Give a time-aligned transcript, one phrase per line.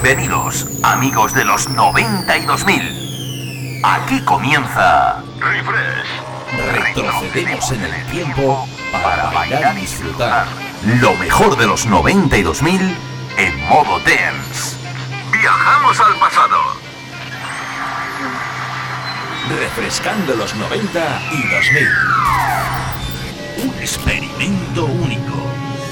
[0.00, 3.80] Bienvenidos, amigos de los 92.000.
[3.82, 6.06] Aquí comienza Refresh.
[6.72, 8.68] Retrocedemos en el tiempo
[9.02, 10.46] para bailar y disfrutar
[11.00, 12.94] lo mejor de los 92.000
[13.38, 14.76] en modo dance.
[15.32, 16.60] Viajamos al pasado.
[19.48, 21.88] Refrescando los 90 y 2000.
[23.64, 25.42] Un experimento único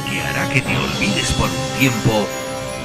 [0.09, 2.29] que hará que te olvides por un tiempo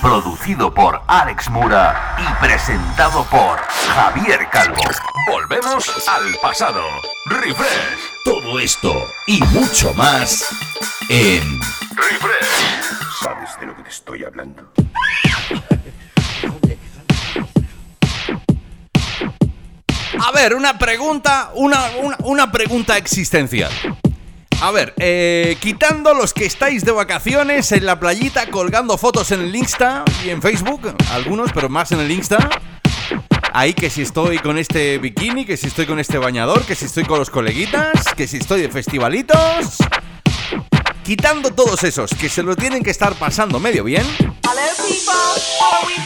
[0.00, 4.80] producido por Alex Mura y presentado por Javier Calvo.
[5.30, 6.82] Volvemos al pasado.
[7.26, 7.98] Refresh.
[8.24, 8.92] Todo esto
[9.26, 10.48] y mucho más
[11.08, 11.60] en
[11.94, 13.22] Refresh.
[13.22, 14.72] ¿Sabes de lo que te estoy hablando?
[20.22, 23.70] A ver, una pregunta, una, una, una pregunta existencial.
[24.62, 29.40] A ver, eh, quitando los que estáis de vacaciones en la playita colgando fotos en
[29.40, 32.50] el Insta y en Facebook, algunos, pero más en el Insta.
[33.54, 36.84] Ahí que si estoy con este bikini, que si estoy con este bañador, que si
[36.84, 39.78] estoy con los coleguitas, que si estoy de festivalitos.
[41.10, 44.06] Quitando todos esos que se lo tienen que estar pasando medio bien.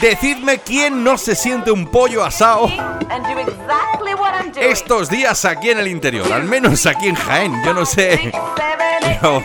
[0.00, 2.72] Decidme quién no se siente un pollo asado
[4.56, 8.33] estos días aquí en el interior, al menos aquí en Jaén, yo no sé.
[9.02, 9.44] Pero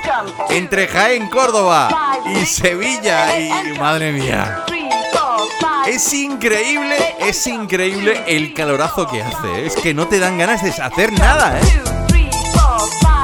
[0.50, 1.90] entre Jaén, Córdoba
[2.26, 4.64] y Sevilla y madre mía.
[5.86, 9.66] Es increíble, es increíble el calorazo que hace.
[9.66, 12.09] Es que no te dan ganas de hacer nada, ¿eh?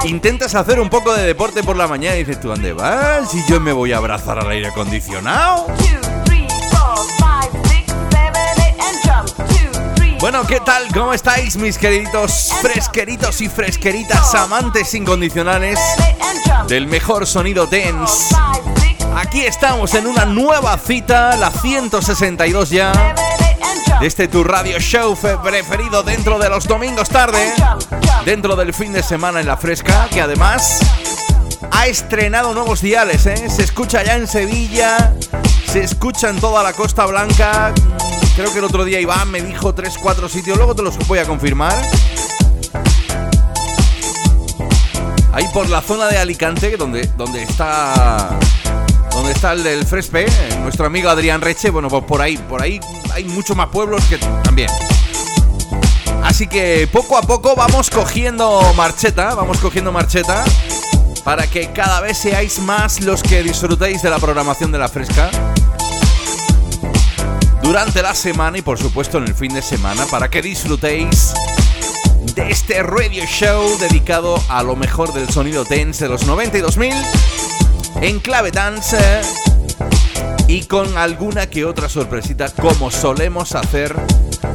[0.05, 3.33] Intentas hacer un poco de deporte por la mañana y dices, ¿tú dónde vas?
[3.33, 5.67] Y yo me voy a abrazar al aire acondicionado.
[10.19, 10.87] Bueno, ¿qué tal?
[10.93, 15.79] ¿Cómo estáis, mis queridos fresqueritos y fresqueritas amantes incondicionales
[16.67, 18.35] del mejor sonido dance?
[19.15, 22.91] Aquí estamos en una nueva cita, la 162 ya,
[23.99, 27.53] de este tu radio show preferido dentro de los domingos tarde,
[28.25, 30.79] dentro del fin de semana en la fresca, que además
[31.71, 33.49] ha estrenado nuevos diales, ¿eh?
[33.49, 35.13] Se escucha ya en Sevilla,
[35.71, 37.73] se escucha en toda la Costa Blanca.
[38.35, 41.25] Creo que el otro día Iván me dijo 3-4 sitios, luego te los voy a
[41.25, 41.75] confirmar.
[45.31, 48.37] Ahí por la zona de Alicante, donde, donde está.
[49.29, 50.25] Está el del Frespe,
[50.61, 52.79] nuestro amigo Adrián Reche, bueno, pues por ahí, por ahí
[53.13, 54.69] hay muchos más pueblos que también.
[56.23, 60.43] Así que poco a poco vamos cogiendo marcheta, vamos cogiendo marcheta
[61.23, 65.29] para que cada vez seáis más los que disfrutéis de la programación de la fresca
[67.61, 71.33] durante la semana y por supuesto en el fin de semana para que disfrutéis
[72.35, 77.54] de este radio show dedicado a lo mejor del sonido dance de los 92.000
[78.01, 79.21] en clave dance
[80.47, 83.95] y con alguna que otra sorpresita como solemos hacer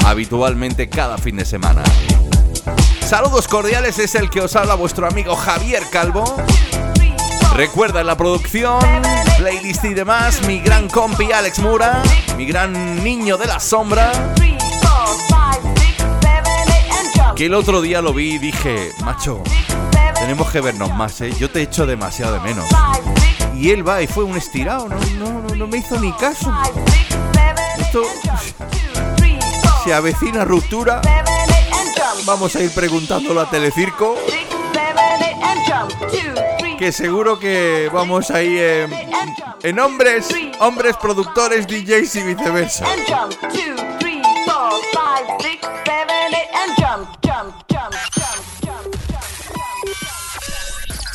[0.05, 1.83] habitualmente cada fin de semana.
[3.07, 6.25] Saludos cordiales, es el que os habla vuestro amigo Javier Calvo.
[7.57, 8.79] Recuerda en la producción,
[9.39, 12.03] playlist y demás, mi gran compi Alex Mura,
[12.37, 14.13] mi gran niño de la sombra.
[17.35, 19.43] Que el otro día lo vi y dije, macho,
[20.15, 21.33] tenemos que vernos más, ¿eh?
[21.39, 22.67] Yo te echo demasiado de menos.
[23.61, 26.51] Y él va y fue un estirado, no, no, no, me hizo ni caso.
[27.79, 28.05] Esto
[29.85, 31.03] se avecina ruptura.
[32.25, 34.17] Vamos a ir preguntándolo a Telecirco.
[36.79, 38.91] Que seguro que vamos ahí en,
[39.63, 40.29] en hombres,
[40.61, 42.87] hombres productores, DJs y viceversa.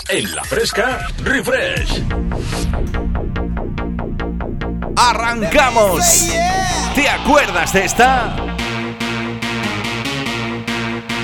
[0.09, 2.03] En la fresca, refresh.
[4.95, 6.30] ¡Arrancamos!
[6.95, 8.33] ¿Te acuerdas de esta?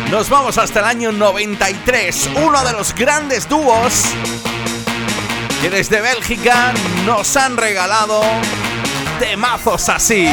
[0.10, 4.08] Nos vamos hasta el año 93, uno de los grandes dúos
[5.62, 6.74] que desde Bélgica
[7.06, 8.22] nos han regalado
[9.20, 10.28] temazos así.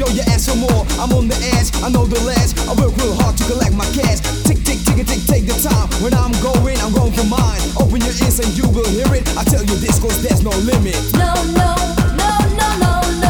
[0.00, 0.88] Yo, you ask for more.
[0.96, 2.56] I'm on the edge, I know the ledge.
[2.64, 4.24] I work real hard to collect my cash.
[4.48, 5.92] Tick, tick, tick, tick, take the time.
[6.00, 7.60] When I'm going, I'm going for mine.
[7.76, 9.28] Open your ears and you will hear it.
[9.36, 10.96] I tell you this, cause there's no limit.
[11.12, 11.76] No, no,
[12.16, 13.00] no, no, no.
[13.20, 13.29] I'm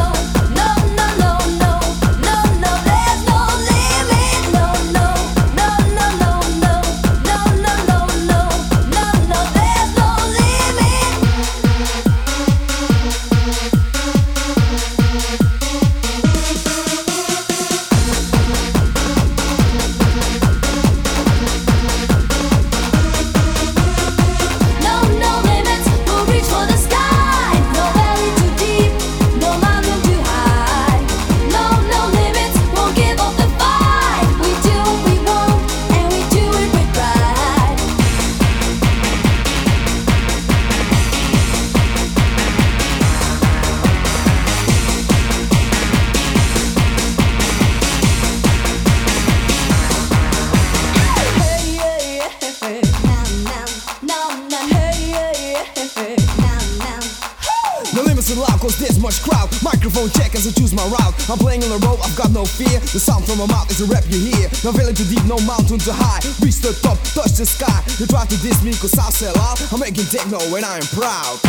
[62.20, 62.78] got no fear.
[62.92, 64.48] The sound from my mouth is a rap you hear.
[64.62, 66.20] No valley too deep, no mountain too high.
[66.44, 67.80] Reach the top, touch the sky.
[67.96, 69.56] You try to diss me cause I sell out.
[69.72, 71.40] I'm making techno and I am proud.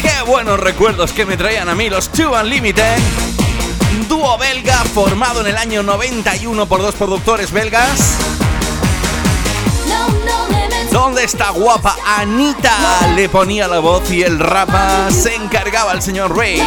[0.00, 2.98] Qué buenos recuerdos que me traían a mí los Two Unlimited.
[4.08, 8.13] Dúo belga formado en el año 91 por dos productores belgas.
[10.94, 13.08] ¿Dónde está guapa Anita?
[13.16, 16.62] Le ponía la voz y el rapa se encargaba el señor Ray.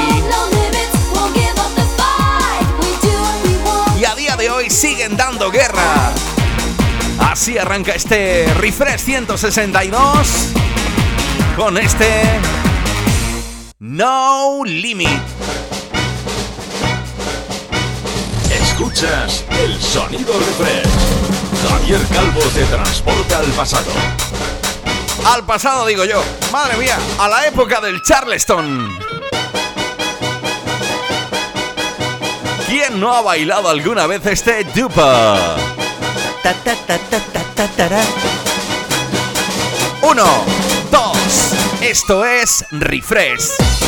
[3.97, 6.11] Y a día de hoy siguen dando guerra.
[7.19, 10.27] Así arranca este Refresh 162
[11.55, 12.21] con este
[13.79, 15.21] No Limit.
[18.51, 21.46] Escuchas el sonido refresh.
[21.69, 23.91] Javier Calvo se transporta al pasado.
[25.25, 28.97] Al pasado digo yo, madre mía, a la época del Charleston.
[32.67, 35.55] ¿Quién no ha bailado alguna vez este dupa?
[40.01, 40.45] Uno,
[40.91, 43.86] dos, esto es Refresh.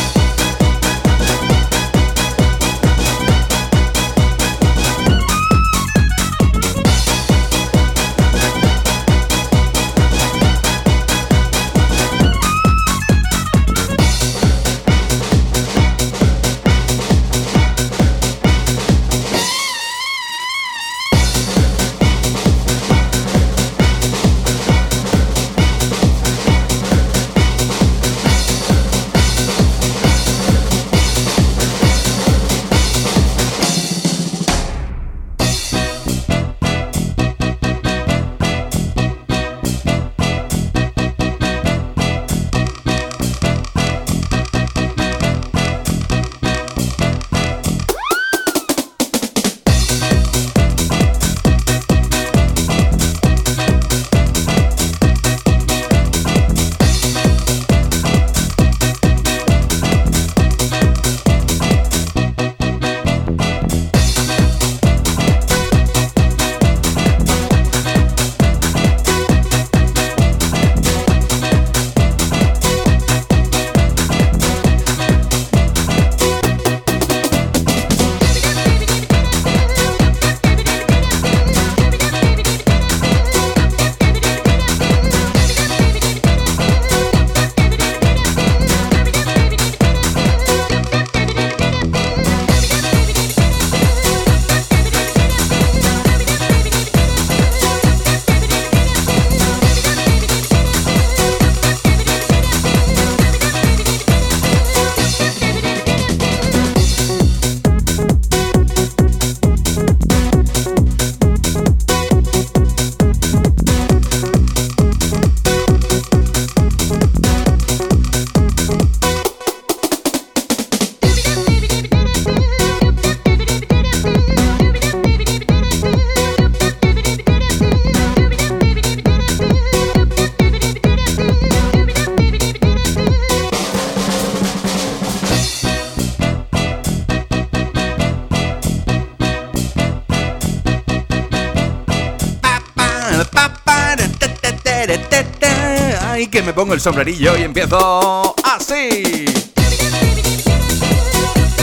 [146.73, 149.26] El sombrerillo y empiezo así.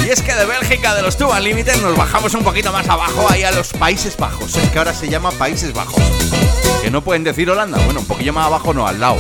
[0.05, 3.27] Y es que de Bélgica, de los Two Unlimited, nos bajamos un poquito más abajo,
[3.29, 4.57] ahí a los Países Bajos.
[4.57, 6.03] Es que ahora se llama Países Bajos.
[6.83, 7.79] Que no pueden decir Holanda.
[7.85, 9.17] Bueno, un poquillo más abajo, no, al lado.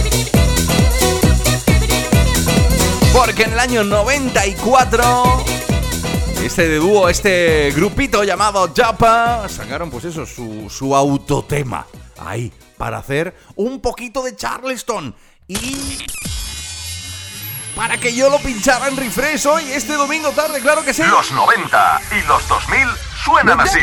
[3.12, 5.44] Porque en el año 94
[6.44, 11.86] este dúo, este grupito llamado Japa, sacaron pues eso, su, su autotema
[12.18, 15.14] ahí, para hacer un poquito de Charleston.
[15.48, 15.98] Y
[17.76, 21.02] para que yo lo pinchara en refresh hoy, este domingo tarde, claro que sí.
[21.04, 22.88] Los 90 y los 2000
[23.24, 23.78] suenan así.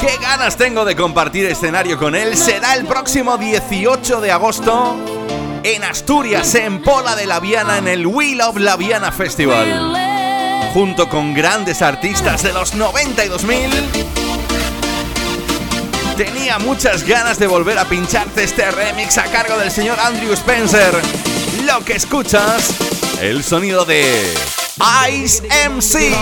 [0.00, 2.36] Qué ganas tengo de compartir escenario con él.
[2.36, 4.96] Será el próximo 18 de agosto
[5.62, 9.96] en Asturias, en Pola de la Viana, en el We Love La Viana Festival.
[10.74, 14.25] Junto con grandes artistas de los 90 y 2000.
[16.58, 20.94] Muchas ganas de volver a pincharte este remix a cargo del señor Andrew Spencer.
[21.64, 22.74] Lo que escuchas,
[23.20, 24.24] el sonido de
[25.10, 26.14] Ice MC.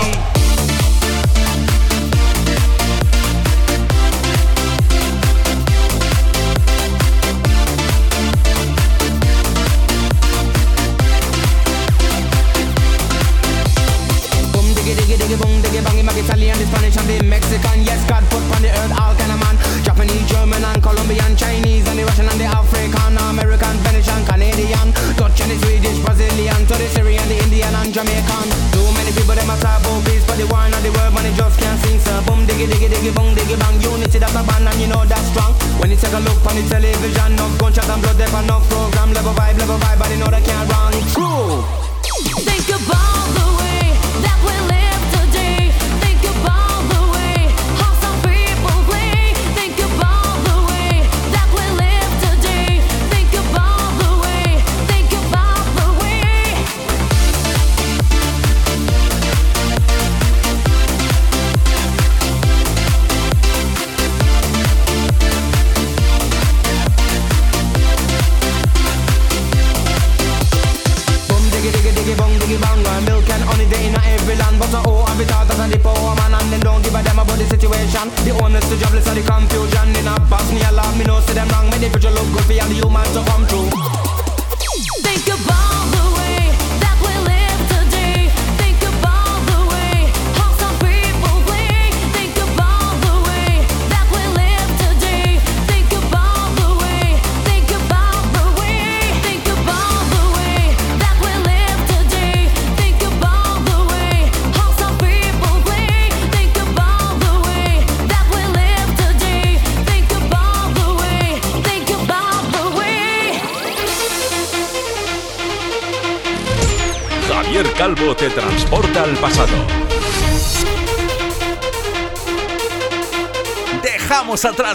[16.66, 17.93] Spanish and the Mexican.
[34.84, 35.52] You know that's strong.
[35.80, 39.12] When you take a look on the television, no gunshot and blood, there no program,
[39.12, 40.92] level vibe, level vibe, but they know they can't run.
[41.12, 41.83] True.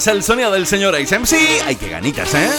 [0.07, 1.61] El sonido del señor Ace MC.
[1.65, 2.49] Ay, qué ganitas, ¿eh?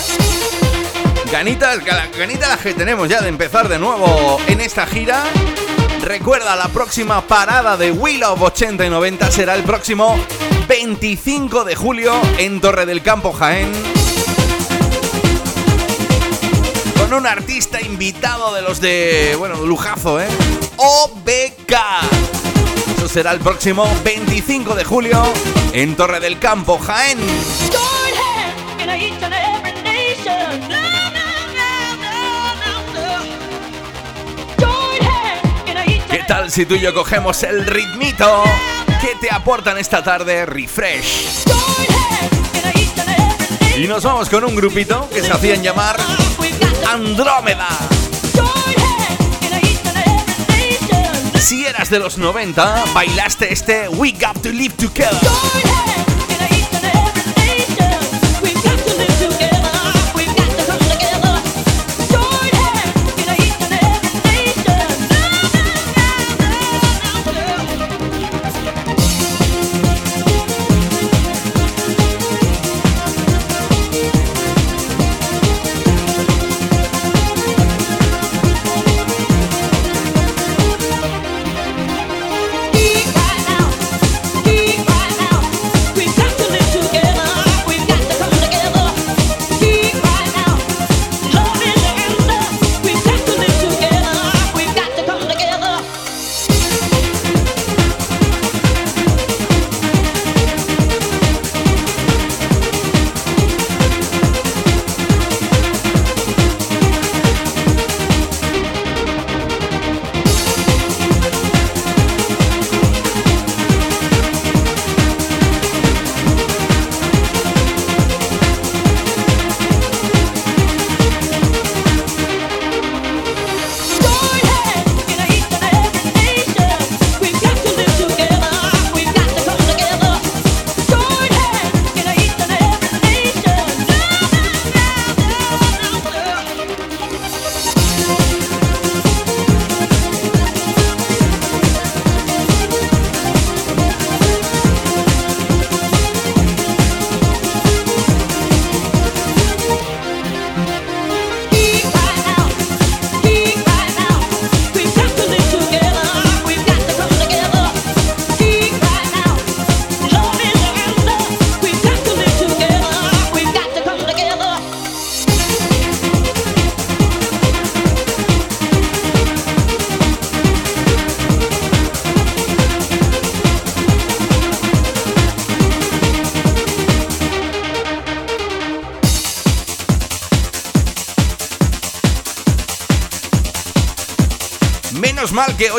[1.32, 5.24] Ganitas, ga- ganitas las que tenemos ya de empezar de nuevo en esta gira.
[6.02, 10.18] Recuerda, la próxima parada de Will of 80 y 90 será el próximo
[10.68, 13.72] 25 de julio en Torre del Campo, Jaén.
[16.98, 20.28] Con un artista invitado de los de, bueno, lujazo, ¿eh?
[20.76, 21.74] OBK.
[23.10, 25.20] Será el próximo 25 de julio
[25.72, 27.18] en Torre del Campo, Jaén.
[36.08, 38.44] ¿Qué tal si tú y yo cogemos el ritmito
[39.00, 41.42] que te aportan esta tarde Refresh?
[43.76, 45.96] Y nos vamos con un grupito que se hacían llamar
[46.88, 47.66] Andrómeda.
[51.50, 56.09] Si eras de los 90, bailaste este We Got to Live Together.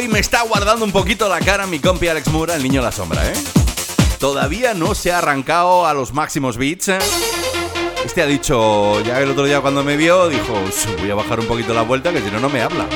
[0.02, 2.86] Hoy me está guardando un poquito la cara mi compi Alex Mura, el niño de
[2.88, 3.34] la sombra, ¿eh?
[4.18, 6.90] Todavía no se ha arrancado a los máximos beats.
[8.04, 10.60] Este ha dicho, ya el otro día cuando me vio, dijo,
[11.00, 12.88] voy a bajar un poquito la vuelta que si no, no me habla.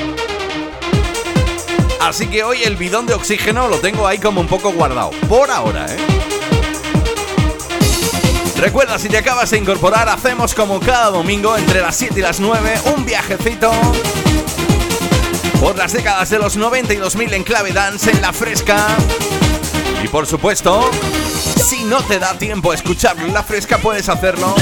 [2.00, 5.10] Así que hoy el bidón de oxígeno lo tengo ahí como un poco guardado.
[5.28, 5.98] Por ahora, ¿eh?
[8.56, 12.40] Recuerda, si te acabas de incorporar, hacemos como cada domingo entre las 7 y las
[12.40, 13.70] 9 un viajecito
[15.66, 18.86] por las décadas de los 90 y 2000 en clave dance en la fresca.
[20.00, 20.88] Y por supuesto,
[21.56, 24.54] si no te da tiempo a escucharlo en la fresca, puedes hacerlo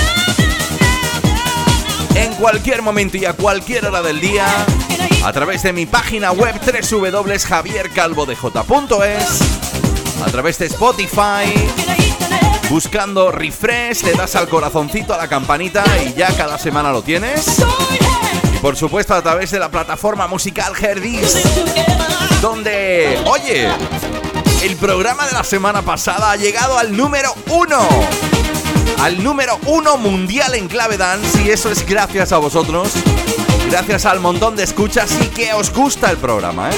[2.15, 4.47] en cualquier momento y a cualquier hora del día
[5.23, 9.41] a través de mi página web www.javiercalvodej.es,
[10.25, 11.53] a través de Spotify,
[12.71, 17.63] buscando refresh, le das al corazoncito a la campanita y ya cada semana lo tienes.
[18.65, 21.37] Por supuesto a través de la plataforma musical Herdis,
[22.41, 23.69] donde, oye,
[24.63, 27.87] el programa de la semana pasada ha llegado al número uno.
[29.03, 32.89] Al número uno mundial en clave dance y eso es gracias a vosotros.
[33.71, 36.75] Gracias al montón de escuchas y que os gusta el programa, ¿eh?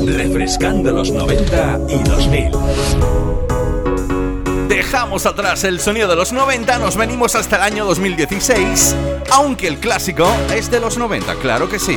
[0.00, 2.50] Refrescando los 90 y 2000.
[4.68, 8.96] Dejamos atrás el sonido de los 90, nos venimos hasta el año 2016,
[9.30, 11.96] aunque el clásico es de los 90, claro que sí.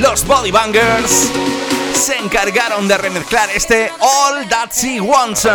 [0.00, 1.30] Los Body Bangers
[1.94, 5.48] se encargaron de remezclar este All That She Wants.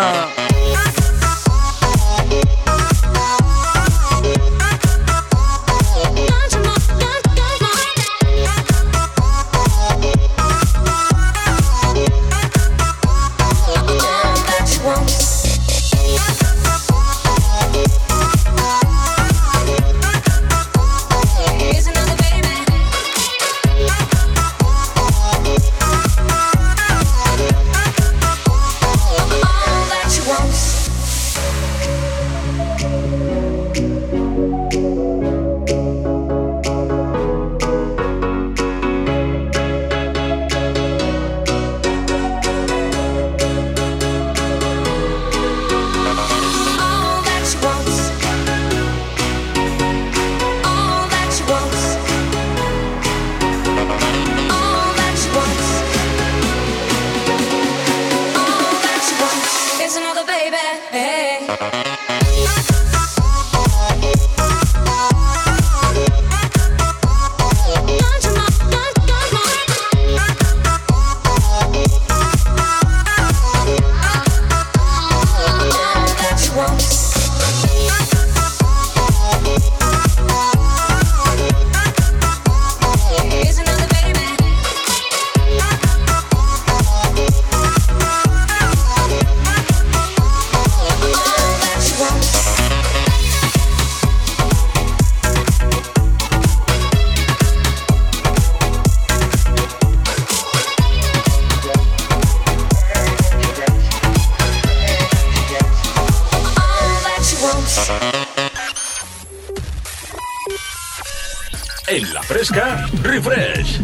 [111.87, 113.79] En la fresca, refresh.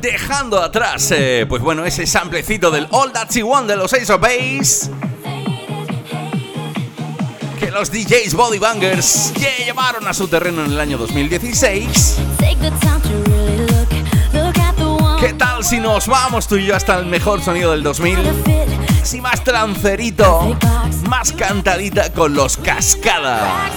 [0.00, 4.12] Dejando atrás, eh, pues bueno, ese samplecito del All That She Want de los Ace
[4.12, 4.90] of Base.
[7.58, 12.18] Que los DJs Body Bangers que llevaron a su terreno en el año 2016.
[12.38, 13.88] Take the time to really look,
[14.32, 17.42] look at the one ¿Qué tal si nos vamos tú y yo hasta el mejor
[17.42, 18.81] sonido del 2000?
[19.02, 20.56] Así más trancerito,
[21.08, 23.68] más cantadita con los cascada.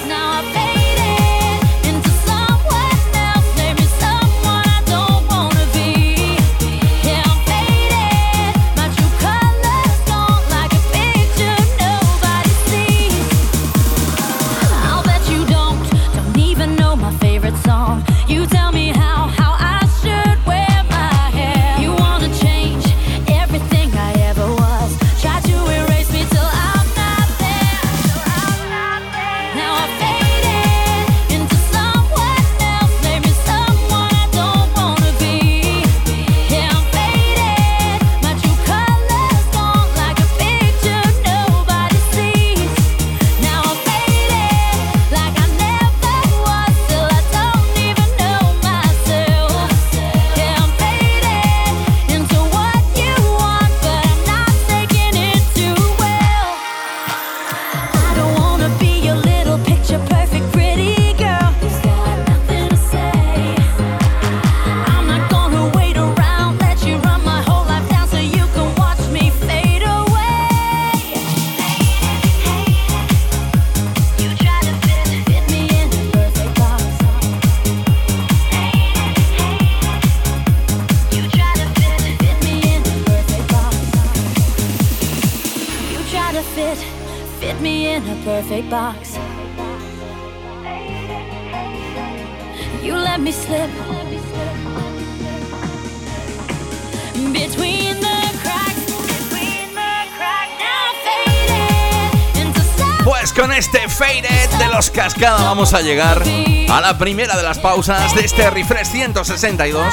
[105.55, 106.21] Vamos a llegar
[106.69, 109.87] a la primera de las pausas de este Refresh 162.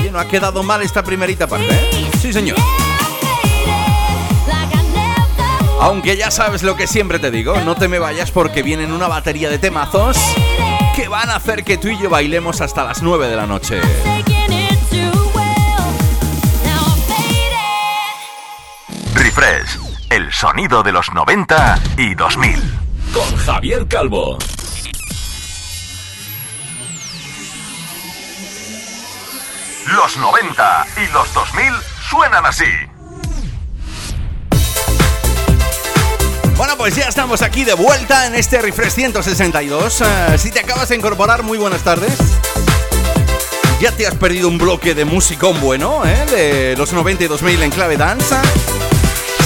[0.00, 2.10] Oye, no ha quedado mal esta primerita parte, ¿eh?
[2.20, 2.56] Sí, señor.
[5.80, 9.06] Aunque ya sabes lo que siempre te digo, no te me vayas porque vienen una
[9.06, 10.16] batería de temazos
[10.96, 13.80] que van a hacer que tú y yo bailemos hasta las 9 de la noche.
[19.14, 19.78] Refresh,
[20.10, 22.85] el sonido de los 90 y 2000.
[23.16, 24.36] Con Javier Calvo.
[29.86, 31.64] Los 90 y los 2000
[32.10, 32.64] suenan así.
[36.58, 40.02] Bueno, pues ya estamos aquí de vuelta en este Refresh 162.
[40.02, 42.18] Eh, si te acabas de incorporar, muy buenas tardes.
[43.80, 46.26] Ya te has perdido un bloque de musicón bueno, ¿eh?
[46.30, 48.42] De los 90 y 2000 en clave danza.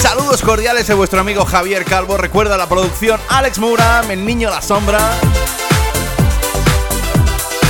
[0.01, 2.17] Saludos cordiales de vuestro amigo Javier Calvo.
[2.17, 4.99] Recuerda la producción Alex Muram, el niño la sombra.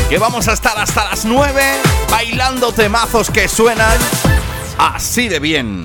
[0.08, 1.62] Que vamos a estar hasta las 9
[2.10, 4.00] bailando temazos que suenan
[4.78, 5.84] así de bien.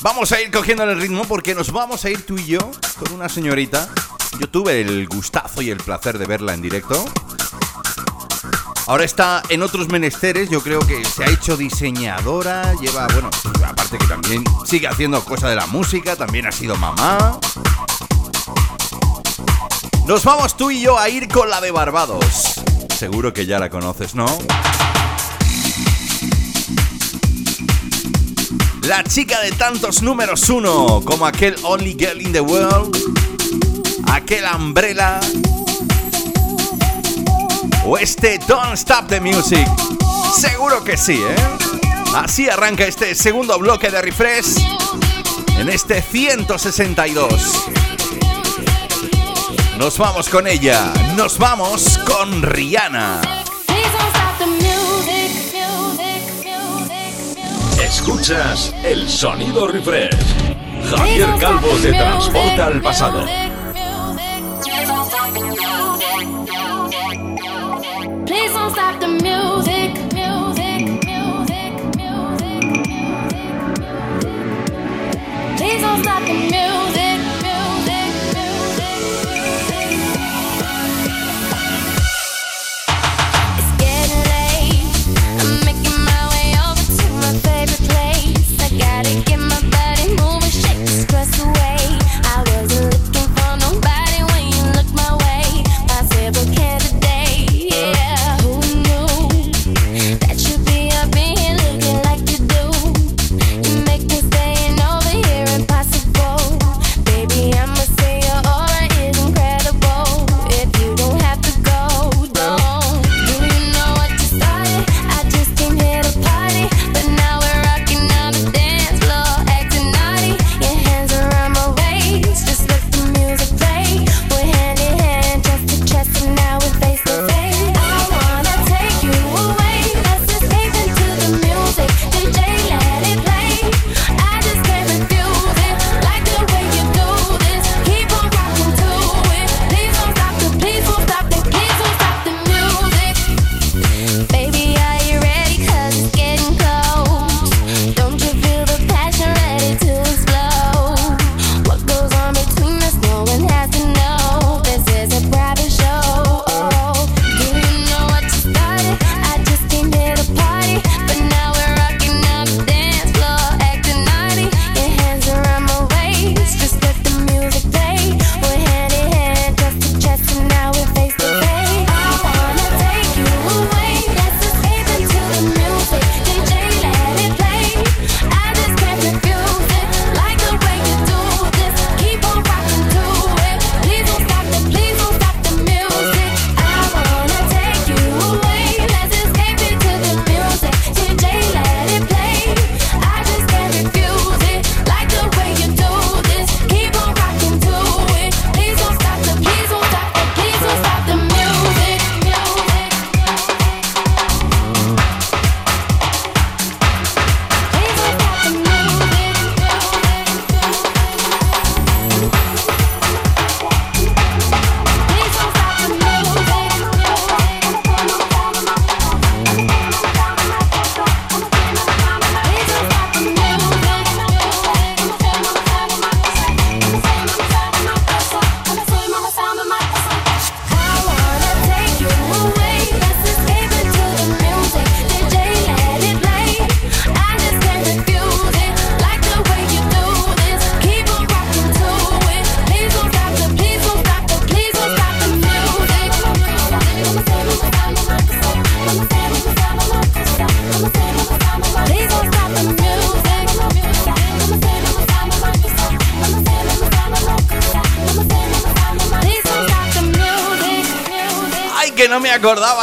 [0.00, 3.12] Vamos a ir cogiendo el ritmo porque nos vamos a ir tú y yo con
[3.12, 3.88] una señorita.
[4.40, 7.04] Yo tuve el gustazo y el placer de verla en directo.
[8.88, 13.30] Ahora está en otros menesteres, yo creo que se ha hecho diseñadora, lleva, bueno,
[13.66, 17.40] aparte que también sigue haciendo cosas de la música, también ha sido mamá.
[20.06, 22.60] Nos vamos tú y yo a ir con la de Barbados.
[22.96, 24.26] Seguro que ya la conoces, ¿no?
[28.82, 32.96] La chica de tantos números uno, como aquel Only Girl in the World,
[34.12, 35.18] aquel Umbrella,
[37.86, 39.66] o este Don't Stop the Music.
[40.34, 41.36] Seguro que sí, ¿eh?
[42.14, 44.56] Así arranca este segundo bloque de refresh
[45.58, 47.68] en este 162.
[49.78, 53.20] Nos vamos con ella, nos vamos con Rihanna.
[57.80, 60.16] Escuchas el sonido refresh.
[60.90, 63.45] Javier Calvo te transporta al pasado.
[68.76, 69.75] Stop the music,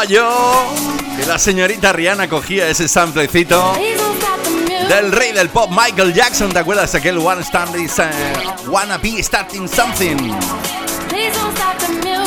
[0.08, 3.74] que la señorita Rihanna cogía ese samplecito
[4.90, 6.52] del rey del pop Michael Jackson.
[6.52, 7.88] ¿Te acuerdas de aquel One Stanley
[8.68, 10.18] Wanna Be Starting Something?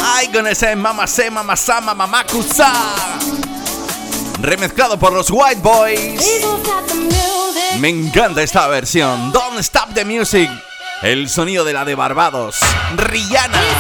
[0.03, 2.73] Ay, con ese Mama Se, Mama Sama, Mama Kusa.
[4.41, 6.23] Remezclado por los White Boys.
[7.79, 9.33] Me encanta esta versión.
[9.33, 10.49] Don't Stop the Music.
[11.03, 12.57] El sonido de la de Barbados.
[12.97, 13.76] Rihanna.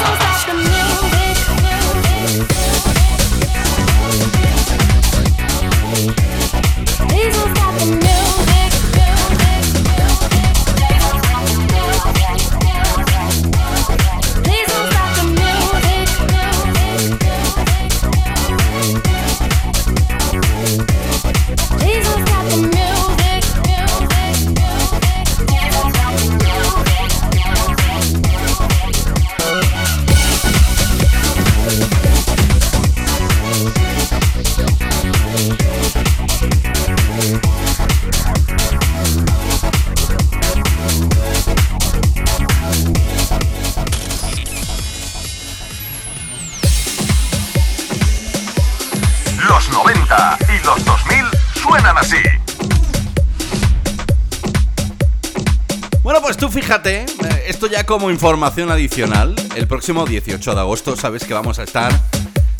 [57.87, 59.35] Como información adicional.
[59.55, 61.93] El próximo 18 de agosto sabes que vamos a estar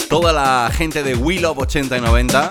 [0.09, 2.51] toda la gente de We Love 80 y 90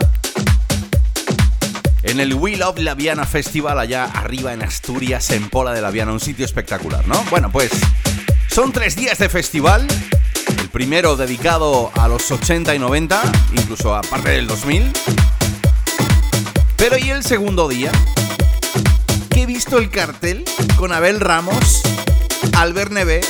[2.04, 5.90] en el We Love La Viana Festival allá arriba en Asturias, en Pola de la
[5.90, 7.24] Viana, un sitio espectacular, ¿no?
[7.30, 7.72] Bueno, pues
[8.50, 9.88] son tres días de festival.
[10.60, 13.22] El primero dedicado a los 80 y 90,
[13.54, 14.92] incluso aparte del 2000.
[16.76, 17.92] Pero y el segundo día,
[19.30, 20.44] que he visto el cartel
[20.78, 21.82] con Abel Ramos,
[22.58, 23.22] Albert Neve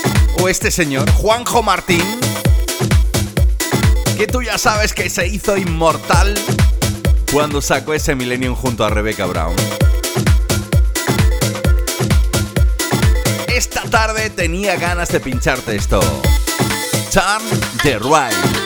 [0.42, 2.04] o este señor, Juanjo Martín,
[4.18, 6.38] que tú ya sabes que se hizo inmortal
[7.32, 9.56] cuando sacó ese Millennium junto a Rebecca Brown.
[13.48, 16.00] Esta tarde tenía ganas de pincharte esto.
[17.12, 17.44] Turn
[17.84, 18.66] the Right.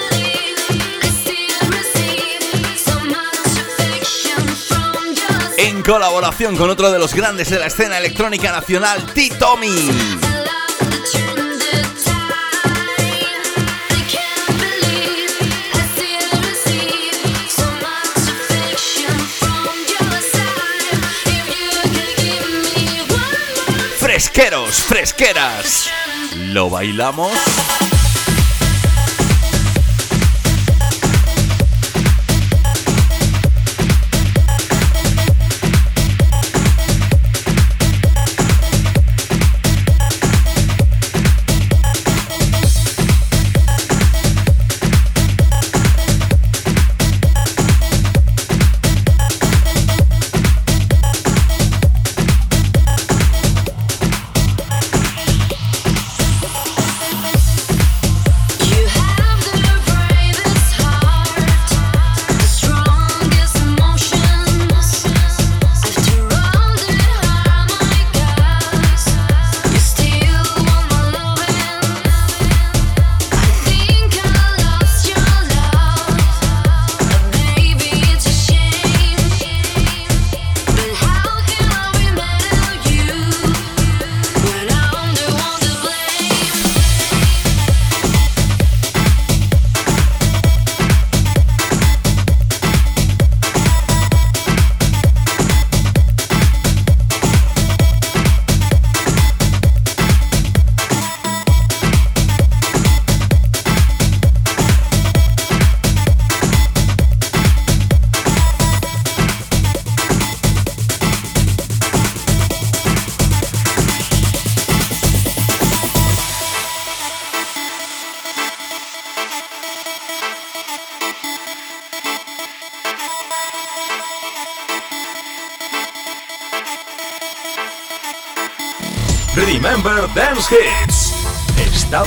[5.57, 10.28] En colaboración con otro de los grandes de la escena electrónica nacional, T-Tommy.
[24.39, 25.91] Fresqueros, fresqueras.
[26.53, 27.33] ¿Lo bailamos?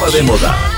[0.04, 0.71] Estaba de moda.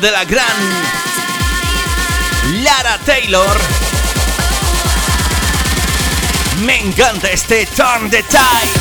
[0.00, 0.46] de la gran
[2.62, 3.58] Lara Taylor.
[6.64, 8.79] Me encanta este Turn the Tide.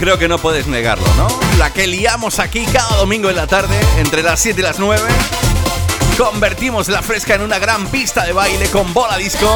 [0.00, 1.28] creo que no puedes negarlo, ¿no?
[1.58, 5.06] La que liamos aquí cada domingo en la tarde, entre las 7 y las 9.
[6.16, 9.54] Convertimos la fresca en una gran pista de baile con bola disco.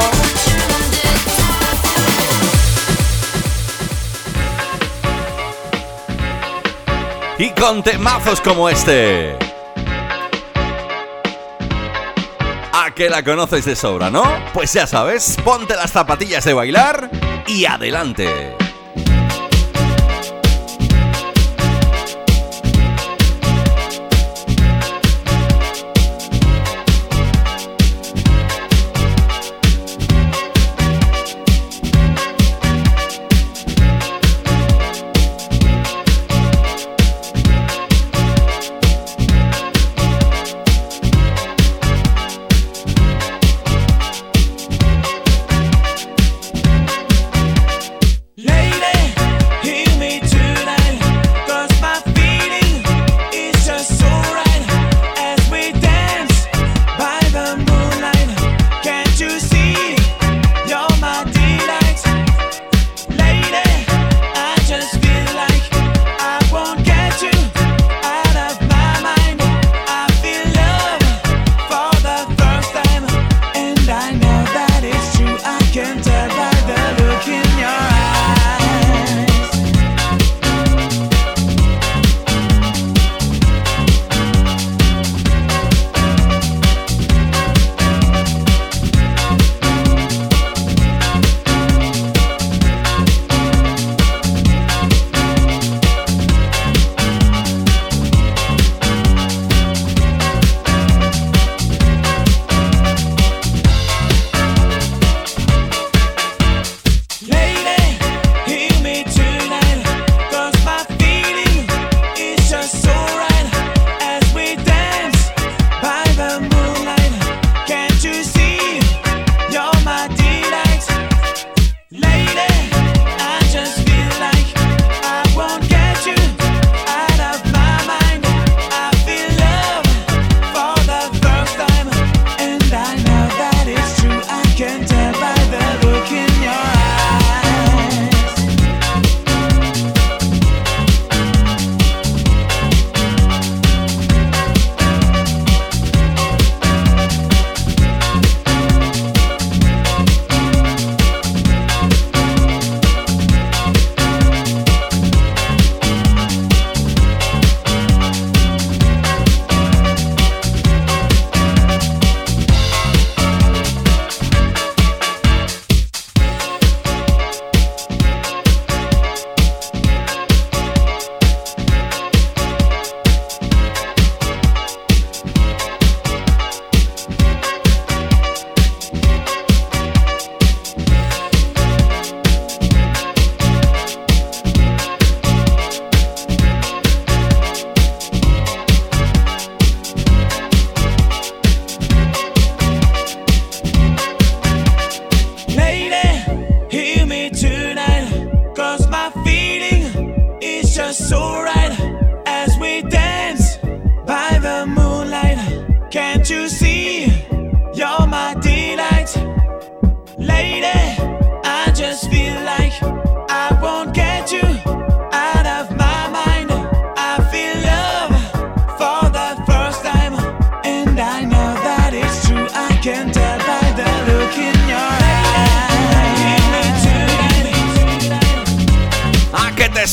[7.39, 9.39] Y con temazos como este.
[12.75, 14.25] A que la conoces de sobra, ¿no?
[14.53, 17.11] Pues ya sabes, ponte las zapatillas de bailar
[17.47, 18.64] y adelante.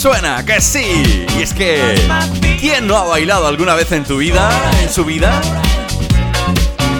[0.01, 1.27] Suena, que sí.
[1.37, 1.95] Y es que,
[2.59, 4.49] ¿quién no ha bailado alguna vez en tu vida,
[4.81, 5.39] en su vida?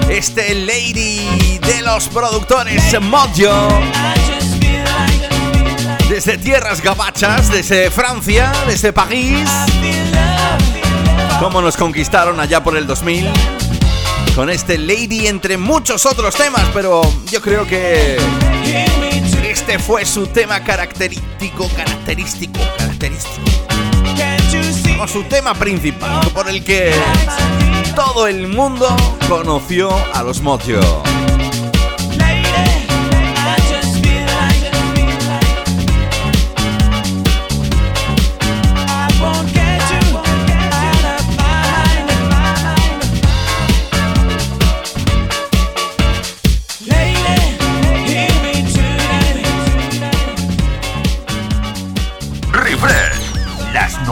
[0.08, 3.70] Este lady de los productores Mojo,
[6.10, 9.50] desde tierras gabachas, desde Francia, desde París,
[11.40, 13.28] cómo nos conquistaron allá por el 2000.
[14.36, 18.51] Con este lady entre muchos otros temas, pero yo creo que.
[19.62, 23.46] Este fue su tema característico, característico, característico.
[25.00, 26.92] O su tema principal, por el que
[27.96, 28.88] todo el mundo
[29.30, 31.11] conoció a los Mojo.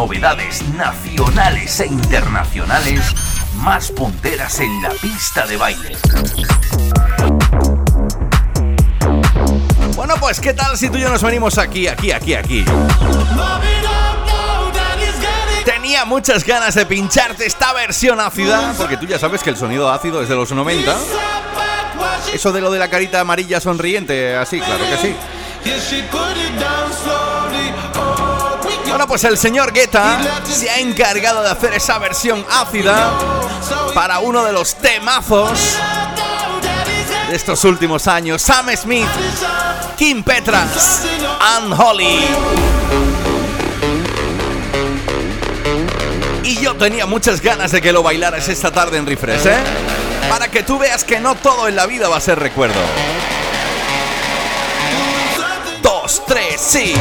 [0.10, 3.00] Novedades nacionales e internacionales
[3.58, 5.96] más punteras en la pista de baile.
[9.96, 12.66] Bueno, pues ¿qué tal si tú y yo nos venimos aquí, aquí, aquí, aquí?
[15.64, 19.92] Tenía muchas ganas de pincharte esta versión ácida, porque tú ya sabes que el sonido
[19.92, 20.98] ácido es de los 90.
[22.34, 25.16] Eso de lo de la carita amarilla sonriente, así, claro que sí.
[28.90, 33.12] Bueno, pues el señor Guetta se ha encargado de hacer esa versión ácida
[33.94, 35.78] para uno de los temazos
[37.30, 38.42] de estos últimos años.
[38.42, 39.08] Sam Smith,
[39.96, 41.04] Kim Petras,
[41.78, 42.26] Holly.
[46.44, 49.58] Y yo tenía muchas ganas de que lo bailaras esta tarde en Refresh, ¿eh?
[50.30, 52.80] Para que tú veas que no todo en la vida va a ser recuerdo.
[56.10, 56.96] Dos, tres, sí.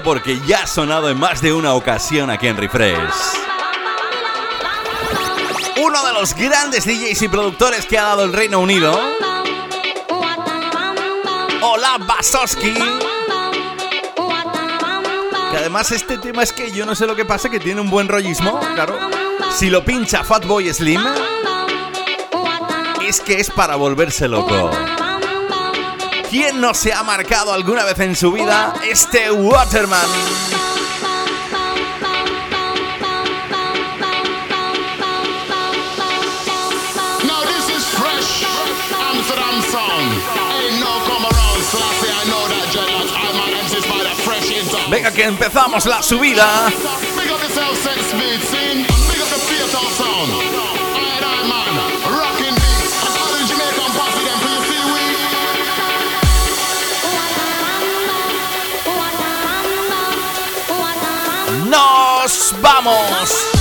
[0.00, 2.96] Porque ya ha sonado en más de una ocasión aquí en Refresh.
[5.82, 8.98] Uno de los grandes DJs y productores que ha dado el Reino Unido,
[11.60, 12.72] Hola Basowski.
[15.50, 17.90] Que además este tema es que yo no sé lo que pasa, que tiene un
[17.90, 18.96] buen rollismo, claro.
[19.54, 21.02] Si lo pincha Fatboy Slim,
[23.06, 24.70] es que es para volverse loco.
[26.32, 30.00] ¿Quién no se ha marcado alguna vez en su vida este Waterman?
[37.26, 38.46] Now this is fresh
[39.10, 39.60] Amsterdam
[61.72, 63.51] ¡Nos vamos!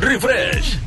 [0.00, 0.78] Refresh.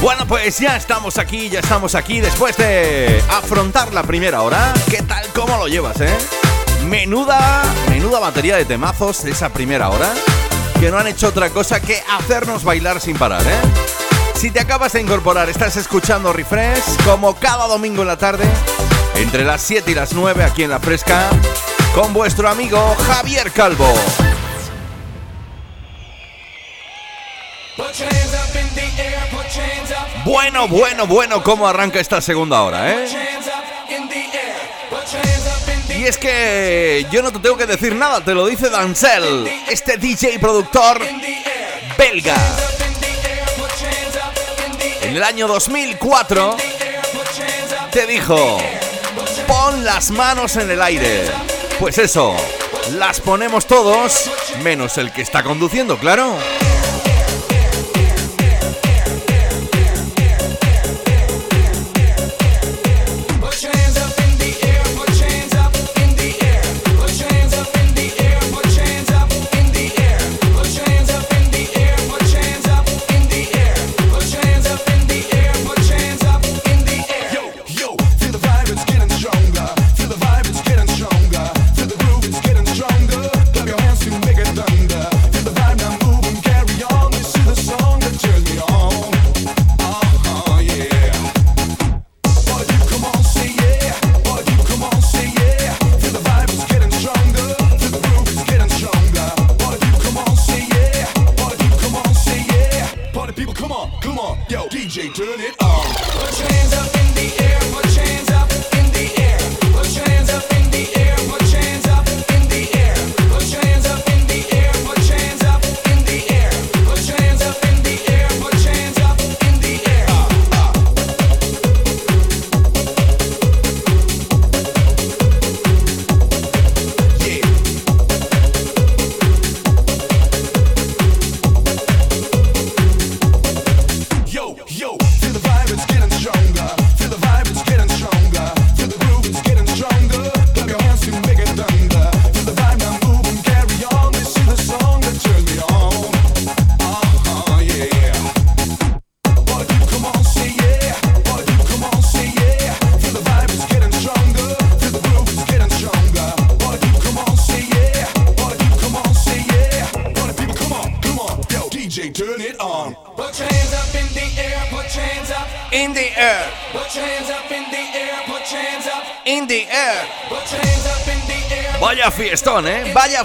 [0.00, 4.72] Bueno, pues ya estamos aquí, ya estamos aquí después de afrontar la primera hora.
[4.90, 5.24] ¿Qué tal?
[5.34, 6.16] ¿Cómo lo llevas, eh?
[6.84, 10.12] Menuda, menuda batería de temazos esa primera hora
[10.78, 13.60] que no han hecho otra cosa que hacernos bailar sin parar, ¿eh?
[14.34, 18.44] Si te acabas de incorporar, estás escuchando Refresh como cada domingo en la tarde,
[19.14, 21.30] entre las 7 y las 9 aquí en La Fresca,
[21.94, 23.92] con vuestro amigo Javier Calvo.
[30.24, 33.08] Bueno, bueno, bueno, cómo arranca esta segunda hora, ¿eh?
[35.96, 39.98] Y es que yo no te tengo que decir nada, te lo dice Dancel, este
[39.98, 41.00] DJ productor
[41.96, 42.36] belga.
[45.02, 46.56] En el año 2004
[47.90, 48.58] te dijo,
[49.46, 51.30] pon las manos en el aire.
[51.78, 52.34] Pues eso,
[52.92, 54.30] las ponemos todos,
[54.62, 56.36] menos el que está conduciendo, claro.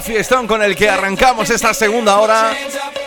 [0.02, 2.54] Fiestón con el que arrancamos esta segunda hora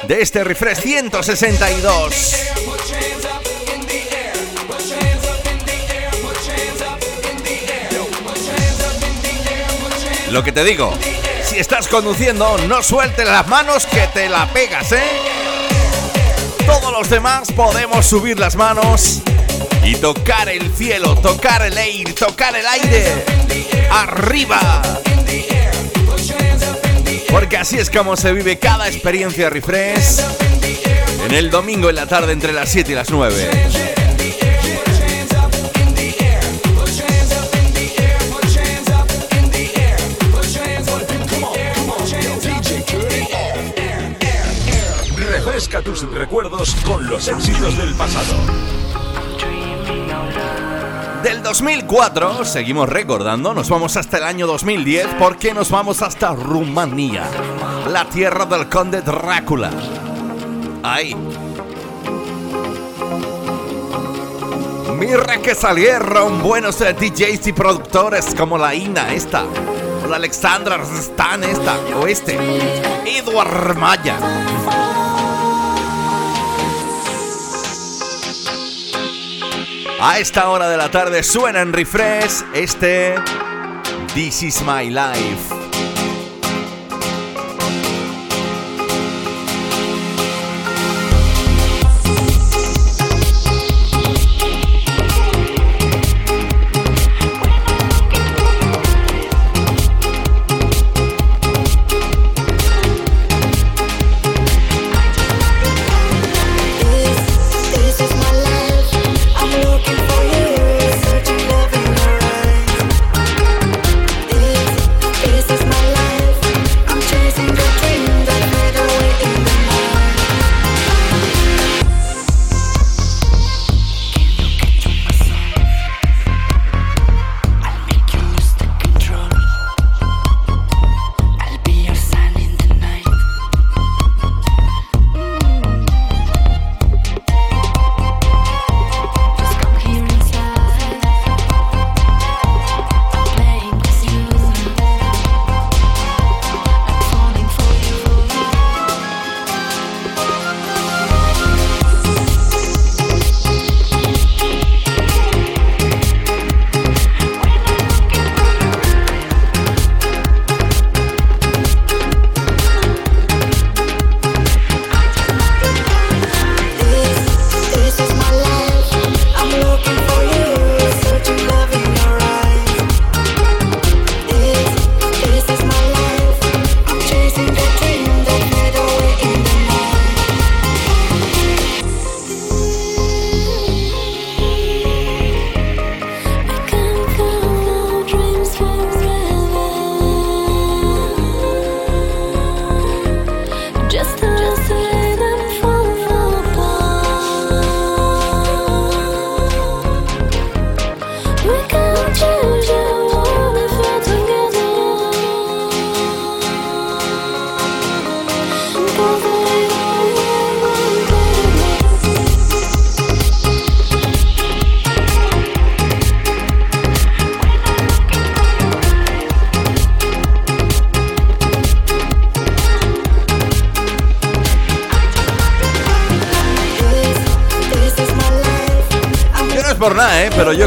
[0.07, 2.45] de este refresh 162.
[2.65, 3.41] Put your hands up
[3.73, 4.33] in the air.
[4.67, 6.09] Put your hands up in the air.
[6.21, 7.99] Put your hands up in the air.
[8.23, 9.67] Put your hands up in the air.
[9.81, 10.93] Put your hands Lo que te digo,
[11.43, 15.03] si estás conduciendo, no sueltes las manos que te la pegas, ¿eh?
[16.65, 19.21] Todos los demás podemos subir las manos
[19.83, 23.25] y tocar el cielo, tocar el aire, tocar el aire.
[23.91, 25.03] Arriba.
[27.36, 30.21] Porque así es como se vive cada experiencia refresh
[31.25, 33.49] en el domingo en la tarde entre las 7 y las 9.
[45.17, 48.38] Refresca tus recuerdos con los éxitos del pasado.
[51.26, 57.23] Del 2004, seguimos recordando, nos vamos hasta el año 2010 porque nos vamos hasta Rumanía,
[57.89, 59.71] la tierra del conde Drácula.
[60.84, 61.15] Ahí.
[64.99, 69.45] Mira que salieron buenos DJs y productores como la Ina esta,
[70.07, 72.38] la Alexandra Stan esta, o este,
[73.03, 74.19] Edward Maya.
[79.99, 83.15] A esta hora de la tarde suena en refresh este
[84.13, 85.64] This is my life.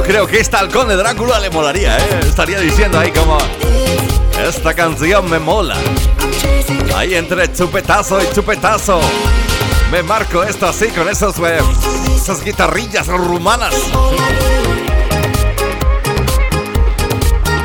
[0.08, 2.20] Creo que esta al conde Drácula le molaría, ¿eh?
[2.26, 3.36] Estaría diciendo ahí como...
[4.42, 5.76] Esta canción me mola.
[6.96, 9.00] Ahí entre chupetazo y chupetazo.
[9.92, 11.58] Me marco esto así con esos, eh,
[12.16, 13.74] esas guitarrillas rumanas.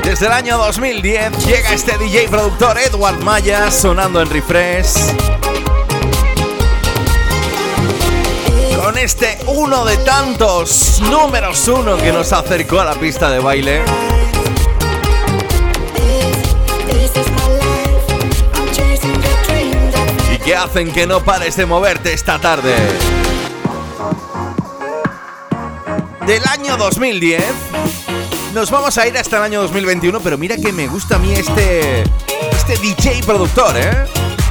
[0.04, 5.33] Desde el año 2010 llega este DJ productor Edward Maya sonando en refresh.
[9.04, 13.82] Este uno de tantos números uno que nos acercó a la pista de baile.
[20.34, 22.74] Y que hacen que no pares de moverte esta tarde.
[26.26, 27.44] Del año 2010
[28.54, 31.34] nos vamos a ir hasta el año 2021, pero mira que me gusta a mí
[31.34, 32.04] este
[32.52, 34.06] este DJ productor, ¿eh?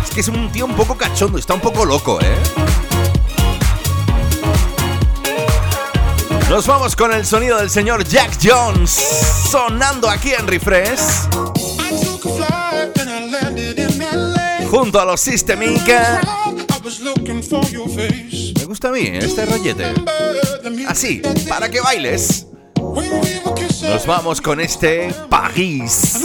[0.04, 2.61] Es que es un tío un poco cachondo, está un poco loco, ¿eh?
[6.52, 8.90] Nos vamos con el sonido del señor Jack Jones
[9.50, 11.00] sonando aquí en Refresh
[14.70, 15.88] junto a los System Inc.
[15.88, 16.20] I
[16.84, 18.52] was looking for your face.
[18.58, 19.94] Me gusta a mí este rollete.
[20.86, 22.46] Así, para que bailes.
[23.88, 26.18] Nos vamos con este París.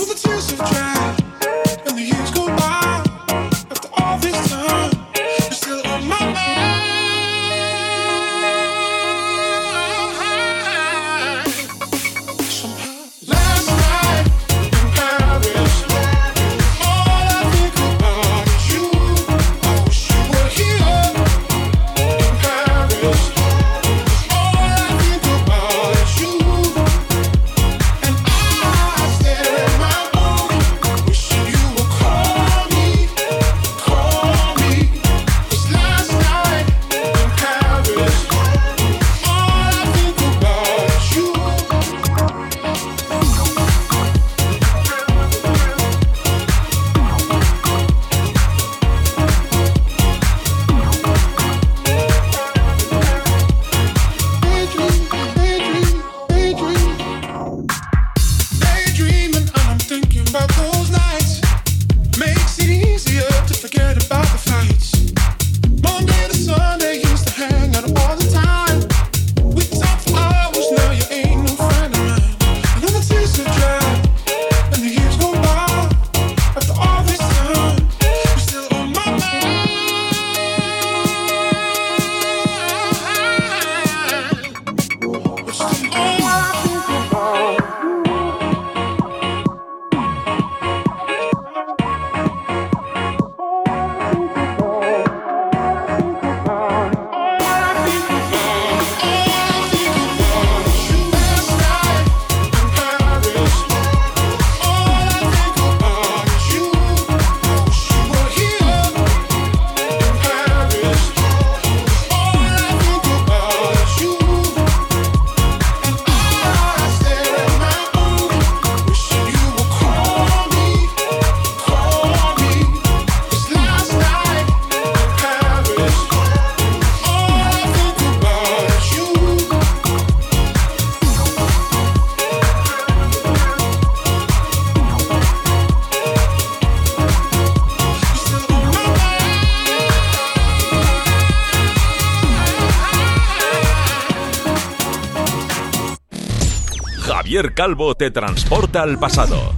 [147.58, 149.56] Calvo te transporta al pasado.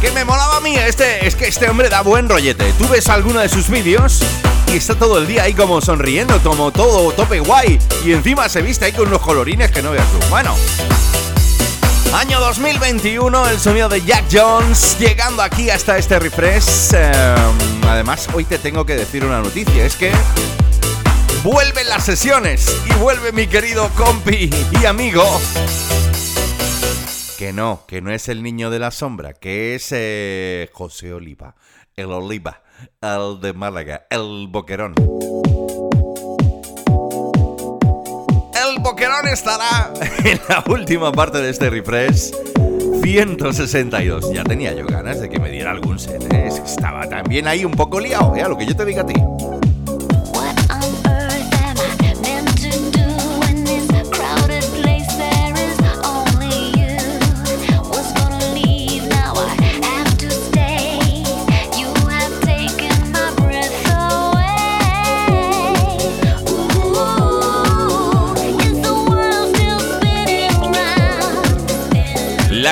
[0.00, 2.72] Que me molaba a mí, este, es que este hombre da buen rollete.
[2.72, 4.22] Tú ves alguno de sus vídeos
[4.72, 7.78] y está todo el día ahí como sonriendo, como todo tope guay.
[8.04, 10.18] Y encima se viste ahí con unos colorines que no veas tú.
[10.30, 10.52] Bueno.
[12.12, 16.92] Año 2021, el sonido de Jack Jones llegando aquí hasta este refresh.
[16.92, 17.34] Eh,
[17.88, 20.10] además, hoy te tengo que decir una noticia, es que
[21.46, 25.22] vuelven las sesiones y vuelve mi querido compi y amigo
[27.38, 31.54] que no, que no es el niño de la sombra, que es eh, José Oliva,
[31.94, 32.62] el Oliva,
[33.00, 34.94] el de Málaga, el Boquerón.
[38.54, 39.92] El Boquerón estará
[40.24, 42.32] en la última parte de este refresh.
[43.04, 44.32] 162.
[44.32, 46.24] Ya tenía yo ganas de que me diera algún set.
[46.32, 46.48] ¿eh?
[46.48, 48.42] Estaba también ahí un poco liado, ¿eh?
[48.48, 49.14] lo que yo te diga a ti.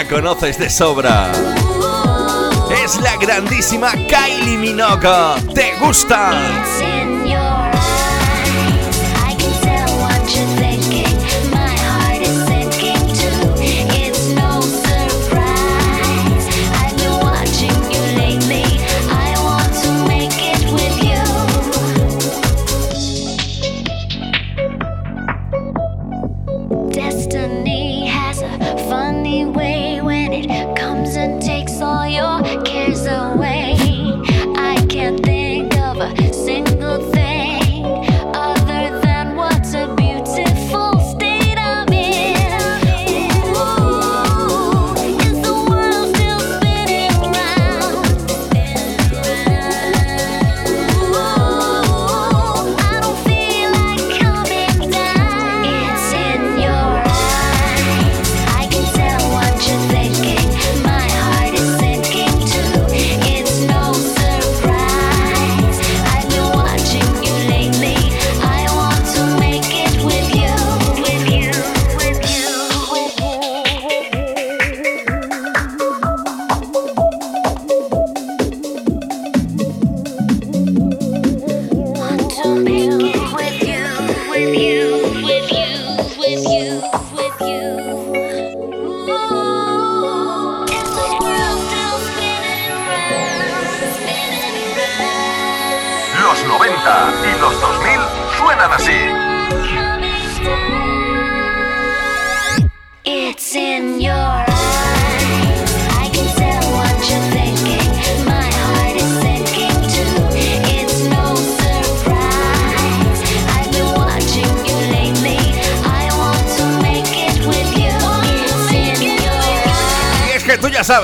[0.07, 1.31] Conoces de sobra.
[2.85, 5.55] Es la grandísima Kylie Minogue.
[5.55, 6.33] ¿Te gusta?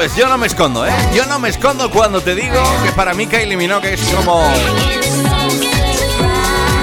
[0.08, 0.92] Yo no me escondo, ¿eh?
[1.14, 4.42] Yo no me escondo cuando te digo que para mí Kylie Minogue es como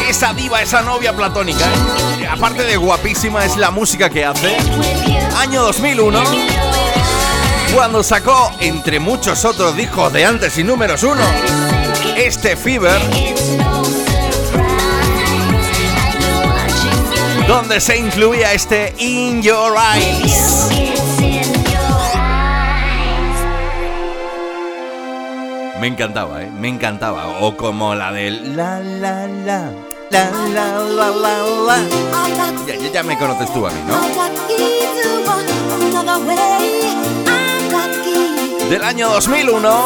[0.07, 1.65] esa diva, esa novia platónica.
[1.65, 2.27] ¿eh?
[2.29, 4.55] Aparte de guapísima es la música que hace.
[5.37, 6.21] Año 2001,
[7.73, 11.23] cuando sacó, entre muchos otros discos de antes y números uno,
[12.15, 13.01] este Fever,
[17.47, 20.36] donde se incluía este In Your Eyes.
[25.87, 26.51] Me encantaba, ¿eh?
[26.51, 27.39] Me encantaba.
[27.39, 29.71] O como la del La La La.
[30.09, 31.77] La la la la la.
[32.67, 33.95] Ya, ya, me conoces tú a mí, ¿no?
[38.69, 39.85] Del año 2001,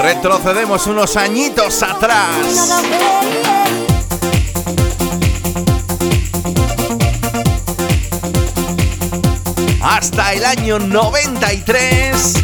[0.00, 3.55] retrocedemos unos añitos atrás.
[9.96, 12.34] Hasta el año 93.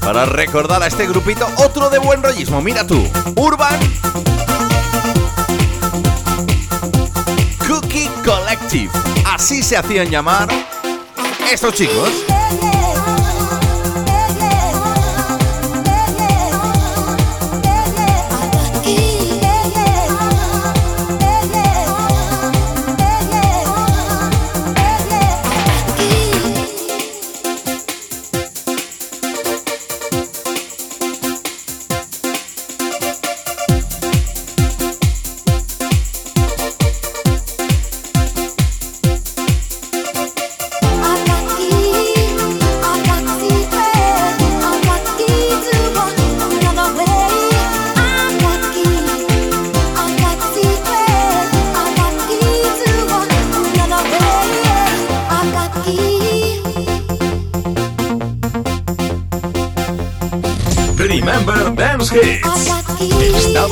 [0.00, 2.62] Para recordar a este grupito, otro de buen rollismo.
[2.62, 3.78] Mira tú, Urban
[7.68, 8.90] Cookie Collective.
[9.26, 10.48] Así se hacían llamar
[11.52, 12.08] estos chicos.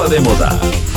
[0.09, 0.93] De moda.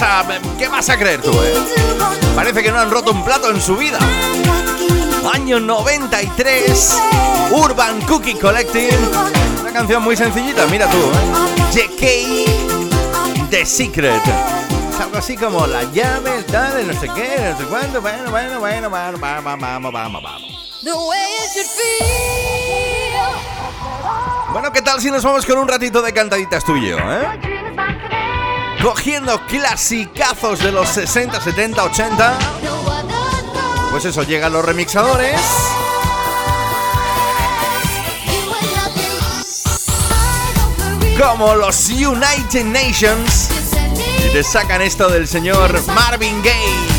[0.00, 1.54] Vas a, qué vas a creer tú, eh?
[2.34, 3.98] Parece que no han roto un plato en su vida.
[5.32, 7.00] Año 93,
[7.52, 8.98] Urban Cookie Collective.
[9.60, 11.12] Una canción muy sencillita, mira tú, ¿eh?
[11.72, 14.22] JK The Secret.
[14.92, 18.00] Es algo así como la llave, tal, el no sé qué, no sé cuánto.
[18.00, 20.80] Bueno, bueno, bueno, vamos, vamos, vamos, vamos, vamos.
[20.82, 22.44] The way it should feel.
[24.52, 27.53] Bueno, ¿qué tal si nos vamos con un ratito de cantaditas tú y yo, eh?
[28.84, 32.38] Cogiendo clasicazos de los 60, 70, 80.
[33.90, 35.40] Pues eso, llegan los remixadores.
[41.18, 43.48] Como los United Nations.
[44.18, 46.93] Y te sacan esto del señor Marvin Gaye.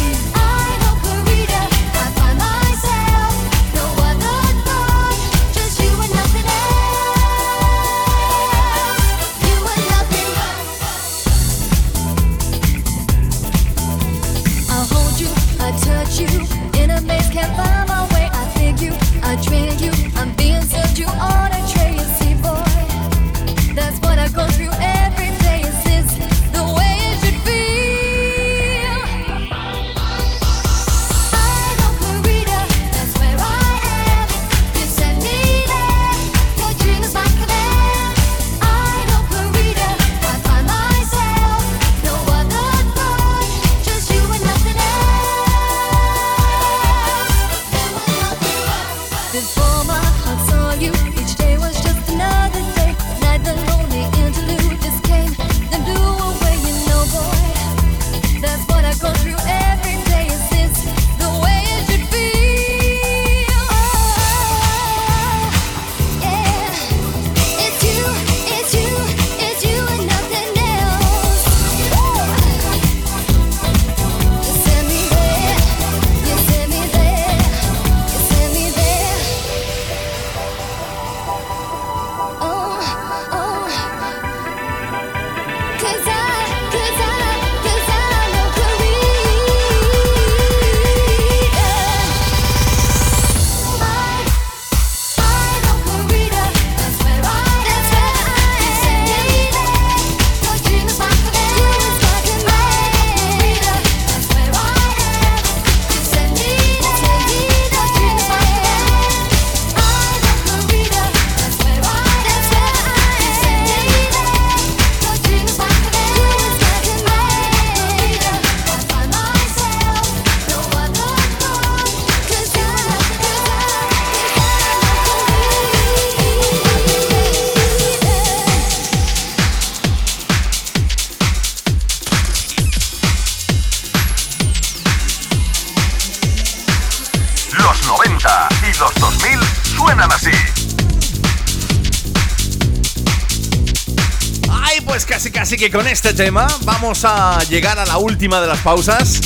[146.07, 149.21] Este tema vamos a llegar a la última de las pausas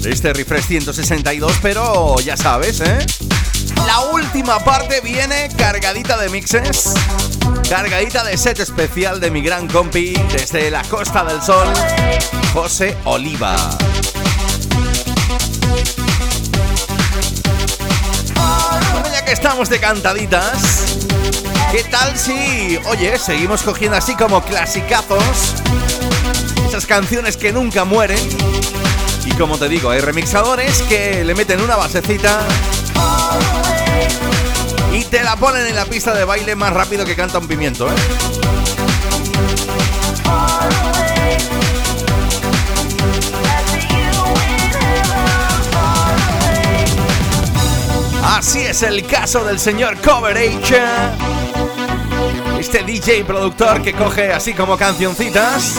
[0.00, 2.98] de este refresh 162, pero ya sabes, ¿eh?
[3.86, 6.94] La última parte viene cargadita de mixes,
[7.70, 11.68] cargadita de set especial de mi gran compi desde la Costa del Sol,
[12.52, 13.54] José Oliva.
[18.92, 20.96] Bueno, ya que estamos de cantaditas,
[21.70, 25.54] ¿qué tal si, oye, seguimos cogiendo así como clasicazos?
[26.84, 28.18] Canciones que nunca mueren.
[29.24, 32.40] Y como te digo, hay remixadores que le meten una basecita
[34.92, 37.88] y te la ponen en la pista de baile más rápido que canta un pimiento,
[37.88, 37.94] ¿eh?
[48.22, 50.78] Así es el caso del señor Coverage.
[52.60, 55.78] Este DJ productor que coge así como cancioncitas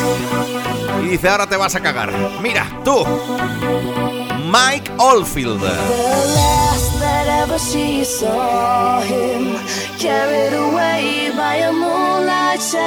[1.07, 2.11] dice, ahora te vas a cagar.
[2.41, 3.05] Mira, tú.
[4.45, 5.61] Mike Oldfield.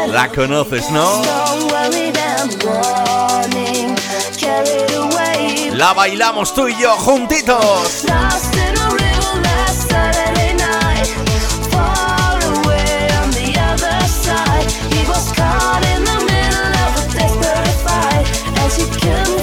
[0.09, 1.23] La conoces, ¿no?
[5.73, 8.05] La bailamos tú y yo juntitos.
[19.01, 19.40] come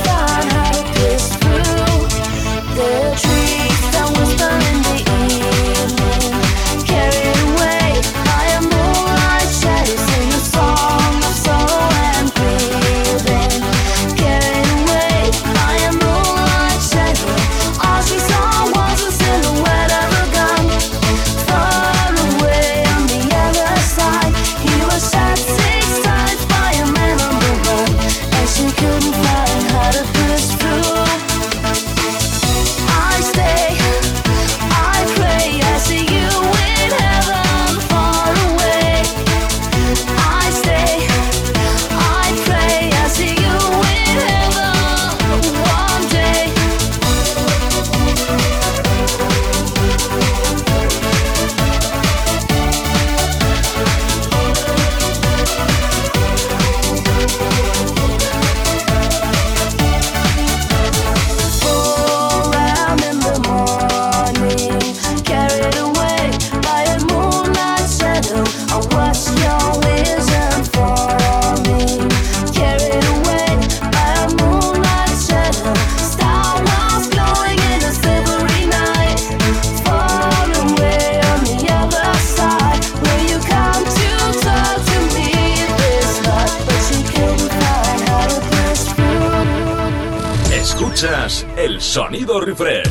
[92.57, 92.89] refresh.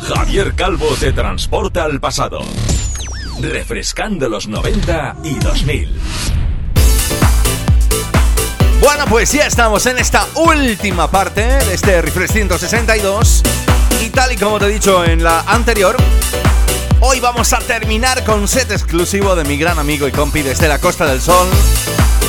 [0.00, 2.40] Javier Calvo te transporta al pasado.
[3.40, 6.00] Refrescando los 90 y 2000.
[8.80, 13.42] Bueno, pues ya estamos en esta última parte de este Refresh 162.
[14.02, 15.96] Y tal y como te he dicho en la anterior,
[17.00, 20.78] hoy vamos a terminar con set exclusivo de mi gran amigo y compi desde la
[20.78, 21.48] Costa del Sol,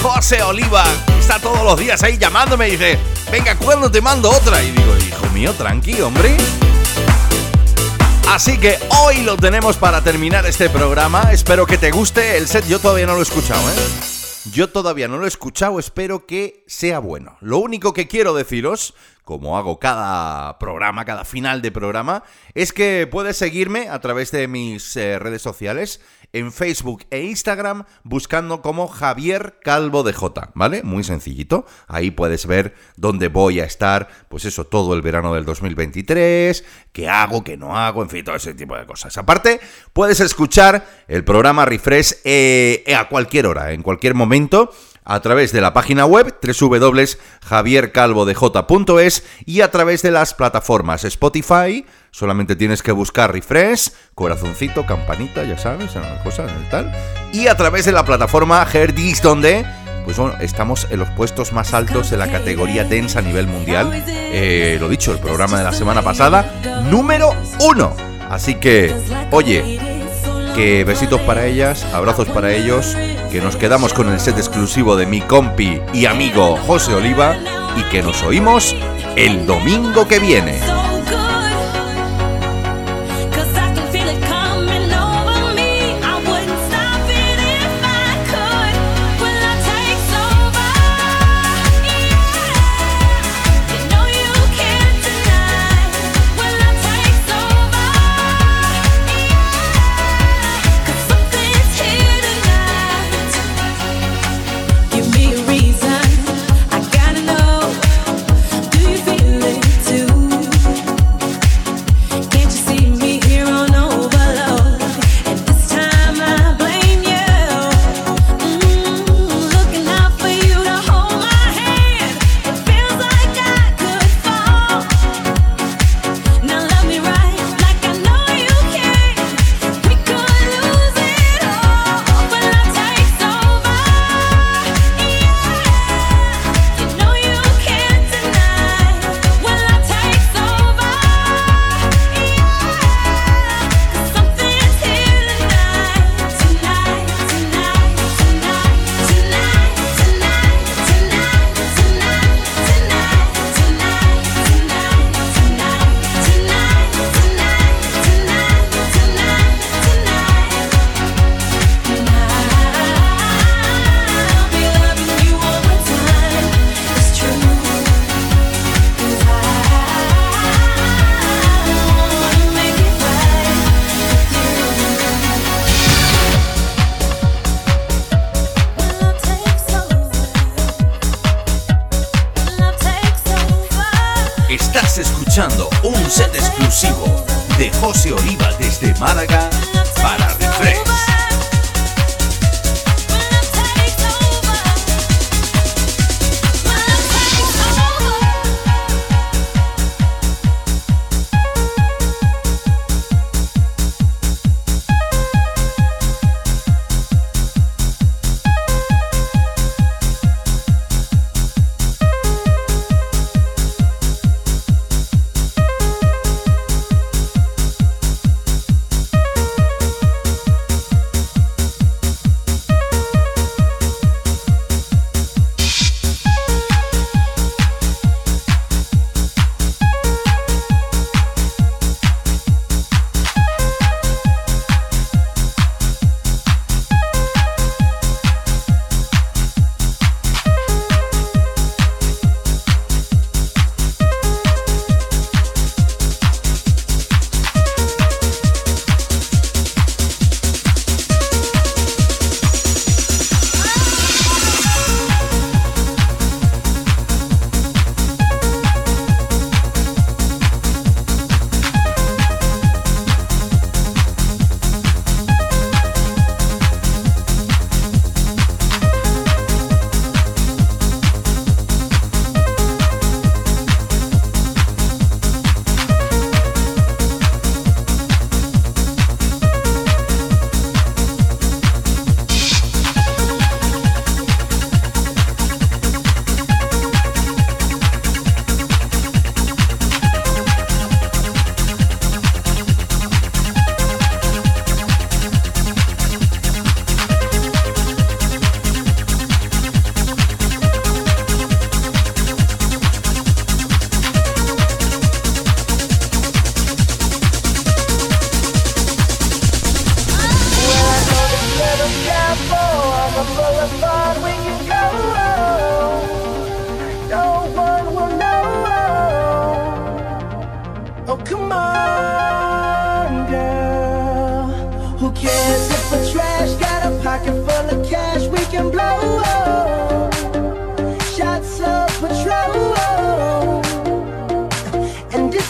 [0.01, 0.83] José Oliva.
[1.19, 2.99] Está todos los días ahí llamándome y dice,
[3.31, 4.61] venga, ¿cuándo te mando otra?
[4.63, 6.37] Y digo, hijo mío, tranqui, hombre.
[8.29, 11.33] Así que hoy lo tenemos para terminar este programa.
[11.33, 12.37] Espero que te guste.
[12.37, 13.73] El set yo todavía no lo he escuchado, ¿eh?
[14.53, 17.37] Yo todavía no lo he escuchado, espero que sea bueno.
[17.41, 18.93] Lo único que quiero deciros,
[19.25, 24.47] como hago cada programa, cada final de programa, es que puedes seguirme a través de
[24.47, 25.99] mis eh, redes sociales,
[26.33, 30.83] en Facebook e Instagram, buscando como Javier Calvo de J, ¿vale?
[30.83, 31.65] Muy sencillito.
[31.87, 37.07] Ahí puedes ver dónde voy a estar, pues eso, todo el verano del 2023, qué
[37.07, 39.17] hago, qué no hago, en fin, todo ese tipo de cosas.
[39.17, 39.59] Aparte,
[39.93, 44.71] puedes escuchar el programa Refresh eh, a cualquier hora, en cualquier momento
[45.05, 52.55] a través de la página web www.javiercalvodej.es y a través de las plataformas Spotify, solamente
[52.55, 56.93] tienes que buscar refresh, corazoncito, campanita, ya sabes, una cosa y tal,
[57.31, 59.65] y a través de la plataforma Herdis donde
[60.03, 64.03] pues bueno, estamos en los puestos más altos de la categoría Dance a nivel mundial.
[64.05, 66.59] Eh, lo dicho, el programa de la semana pasada,
[66.89, 67.95] número uno.
[68.29, 68.93] Así que,
[69.31, 70.02] oye,
[70.53, 72.95] que besitos para ellas, abrazos para ellos,
[73.31, 77.35] que nos quedamos con el set exclusivo de mi compi y amigo José Oliva
[77.75, 78.75] y que nos oímos
[79.15, 80.92] el domingo que viene.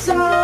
[0.06, 0.43] And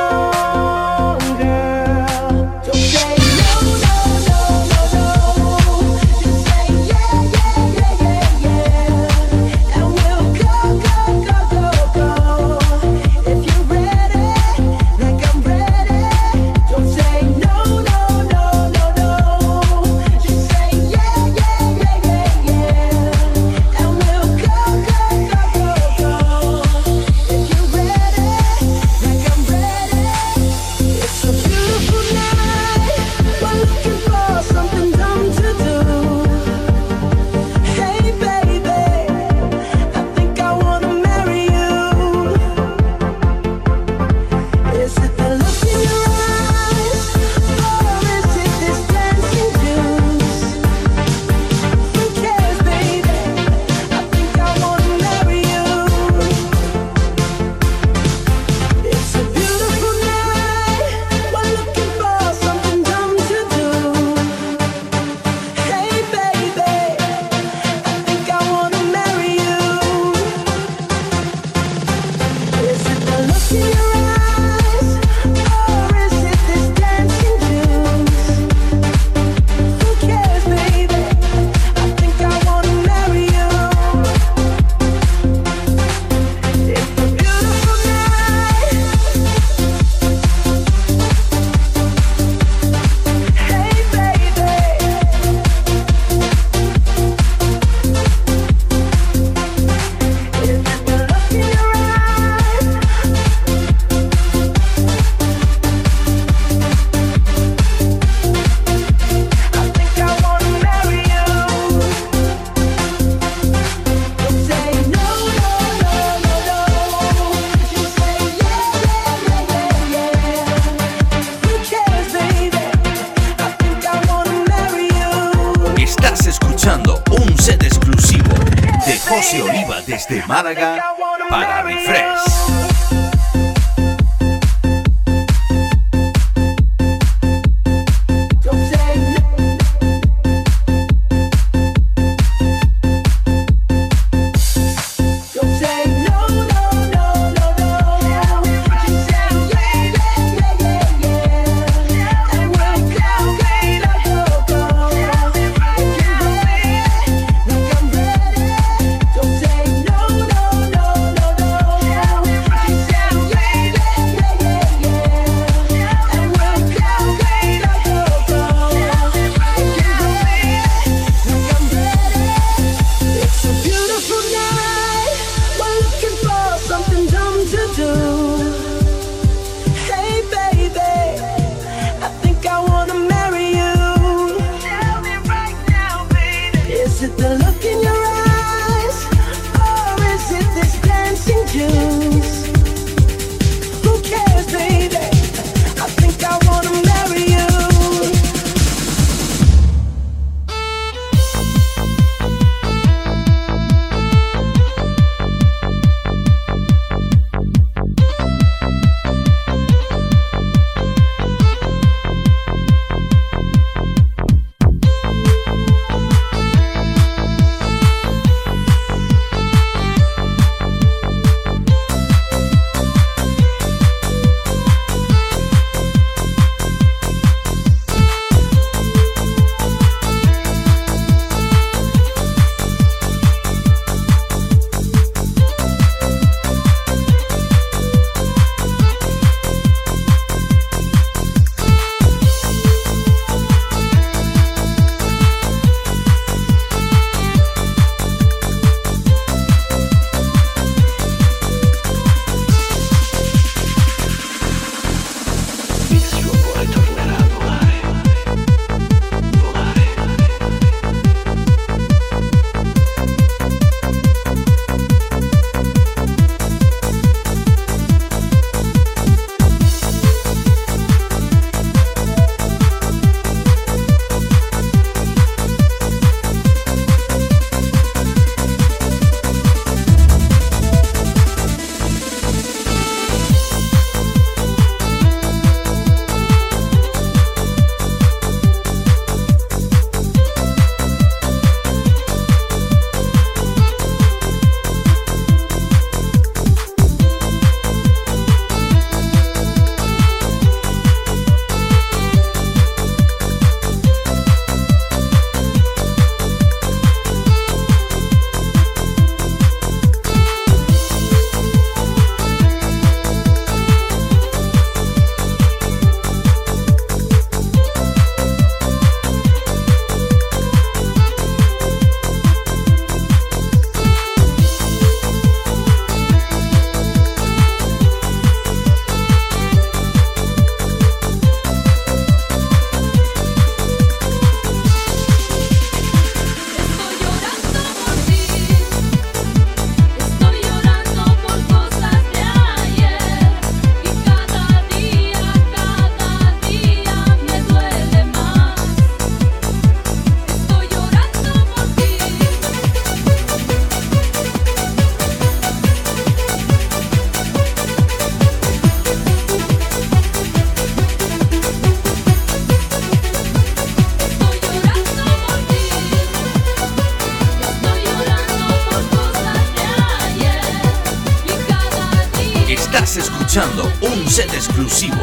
[374.27, 375.01] exclusivo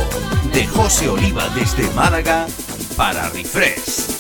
[0.52, 2.46] de José Oliva desde Málaga
[2.96, 4.15] para Refresh.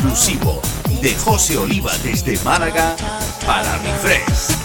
[0.00, 0.62] exclusivo
[1.02, 2.96] de José Oliva desde Málaga
[3.44, 4.59] para Refresh.